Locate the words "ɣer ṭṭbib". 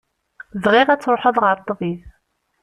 1.43-2.01